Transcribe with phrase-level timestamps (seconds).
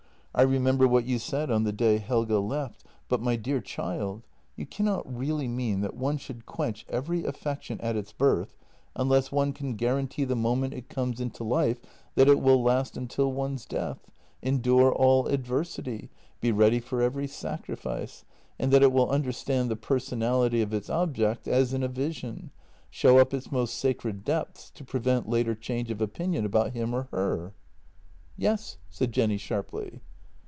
[0.33, 3.59] I remember what you said on the day Helge JENNY 185 left, but, my dear
[3.59, 4.23] child,
[4.55, 8.55] you cannot really mean that one should quench every affection at its birth
[8.95, 11.81] unless one can guarantee the moment it comes into life
[12.15, 14.09] that it will last until one's death,
[14.41, 16.09] endure all adversity,
[16.39, 18.23] be ready for every sacrifice,
[18.57, 22.51] and that it will understand the personality of its object as in a vision,
[22.89, 27.09] show up its most sacred depths to prevent later change of opinion about him or
[27.11, 27.53] her.""
[28.37, 29.99] Yes," said Jenny sharply.